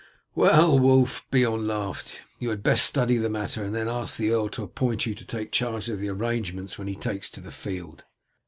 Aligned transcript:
"Well, 0.33 0.79
Wulf," 0.79 1.27
Beorn 1.29 1.67
laughed, 1.67 2.23
"you 2.39 2.49
had 2.49 2.63
best 2.63 2.87
study 2.87 3.17
the 3.17 3.29
matter, 3.29 3.63
and 3.63 3.75
then 3.75 3.87
ask 3.87 4.17
the 4.17 4.31
earl 4.31 4.49
to 4.49 4.63
appoint 4.63 5.05
you 5.05 5.13
to 5.13 5.25
take 5.25 5.51
charge 5.51 5.89
of 5.89 5.99
the 5.99 6.09
arrangements 6.09 6.79
when 6.79 6.87
he 6.87 6.95
takes 6.95 7.29
the 7.29 7.51
field." 7.51 8.03